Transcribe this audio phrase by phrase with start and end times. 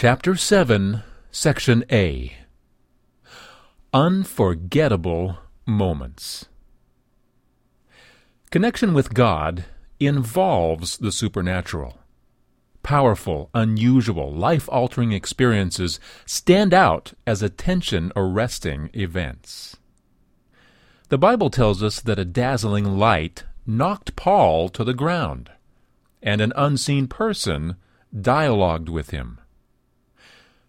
[0.00, 1.02] Chapter 7,
[1.32, 2.32] Section A
[3.92, 6.46] Unforgettable Moments.
[8.52, 9.64] Connection with God
[9.98, 11.98] involves the supernatural.
[12.84, 19.78] Powerful, unusual, life altering experiences stand out as attention arresting events.
[21.08, 25.50] The Bible tells us that a dazzling light knocked Paul to the ground,
[26.22, 27.74] and an unseen person
[28.16, 29.40] dialogued with him.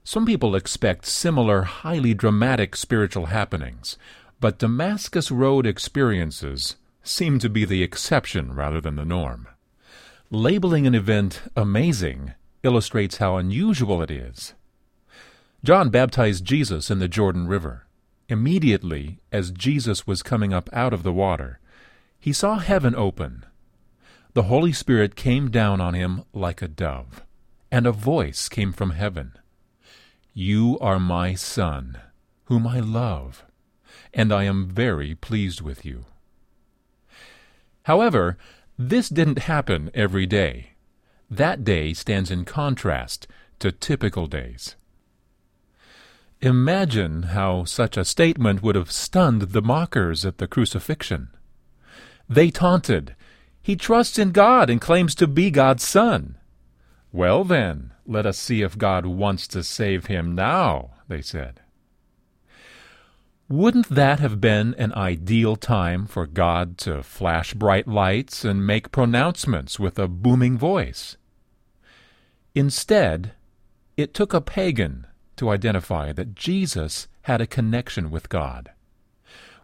[0.09, 3.95] Some people expect similar highly dramatic spiritual happenings,
[4.39, 9.47] but Damascus Road experiences seem to be the exception rather than the norm.
[10.31, 12.33] Labeling an event amazing
[12.63, 14.55] illustrates how unusual it is.
[15.63, 17.85] John baptized Jesus in the Jordan River.
[18.29, 21.59] Immediately, as Jesus was coming up out of the water,
[22.19, 23.45] he saw heaven open.
[24.33, 27.23] The Holy Spirit came down on him like a dove,
[27.71, 29.33] and a voice came from heaven.
[30.33, 31.99] You are my Son,
[32.45, 33.45] whom I love,
[34.13, 36.05] and I am very pleased with you.
[37.83, 38.37] However,
[38.77, 40.71] this didn't happen every day.
[41.29, 43.27] That day stands in contrast
[43.59, 44.75] to typical days.
[46.41, 51.29] Imagine how such a statement would have stunned the mockers at the crucifixion.
[52.29, 53.15] They taunted,
[53.61, 56.37] He trusts in God and claims to be God's Son.
[57.11, 61.61] Well, then, let us see if God wants to save him now, they said.
[63.47, 68.91] Wouldn't that have been an ideal time for God to flash bright lights and make
[68.91, 71.17] pronouncements with a booming voice?
[72.53, 73.31] Instead,
[73.97, 75.07] it took a pagan
[75.37, 78.71] to identify that Jesus had a connection with God.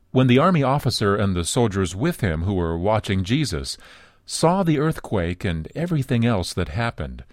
[0.10, 3.78] When the army officer and the soldiers with him who were watching Jesus
[4.26, 7.24] saw the earthquake and everything else that happened,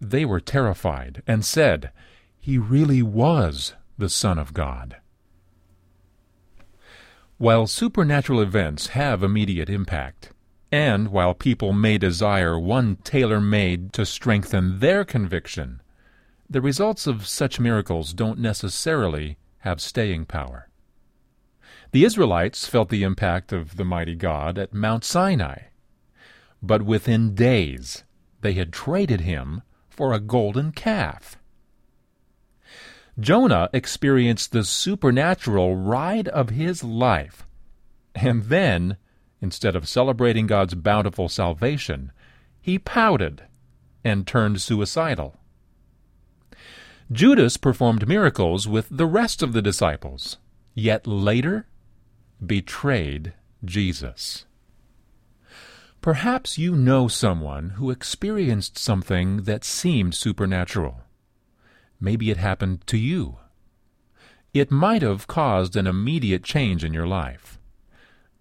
[0.00, 1.90] they were terrified and said,
[2.40, 4.96] He really was the Son of God.
[7.38, 10.30] While supernatural events have immediate impact,
[10.70, 15.82] and while people may desire one tailor made to strengthen their conviction,
[16.48, 20.68] the results of such miracles don't necessarily have staying power.
[21.92, 25.64] The Israelites felt the impact of the mighty God at Mount Sinai,
[26.62, 28.04] but within days
[28.40, 31.36] they had traded him for a golden calf.
[33.20, 37.46] Jonah experienced the supernatural ride of his life.
[38.14, 38.96] And then,
[39.40, 42.12] instead of celebrating God's bountiful salvation,
[42.60, 43.42] he pouted
[44.04, 45.36] and turned suicidal.
[47.10, 50.38] Judas performed miracles with the rest of the disciples,
[50.74, 51.66] yet later
[52.44, 53.34] betrayed
[53.64, 54.46] Jesus.
[56.02, 61.02] Perhaps you know someone who experienced something that seemed supernatural.
[62.00, 63.36] Maybe it happened to you.
[64.52, 67.60] It might have caused an immediate change in your life.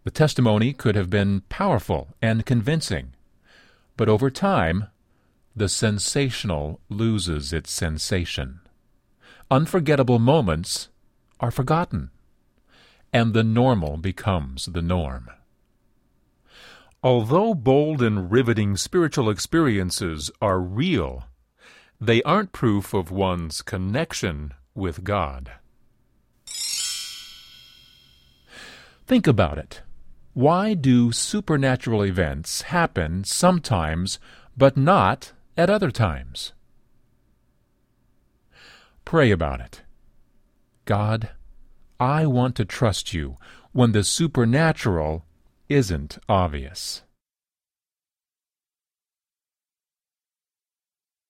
[0.04, 3.14] The testimony could have been powerful and convincing,
[3.96, 4.88] but over time,
[5.56, 8.62] the sensational loses its sensation.
[9.52, 10.90] Unforgettable moments
[11.40, 12.10] are forgotten,
[13.14, 15.30] and the normal becomes the norm.
[17.04, 21.26] Although bold and riveting spiritual experiences are real,
[22.00, 25.52] they aren't proof of one's connection with God.
[29.08, 29.82] Think about it.
[30.34, 34.20] Why do supernatural events happen sometimes
[34.56, 36.54] but not at other times?
[39.04, 39.82] Pray about it.
[40.86, 41.32] God,
[42.00, 43.38] I want to trust you
[43.72, 45.26] when the supernatural
[45.74, 47.04] isn't obvious.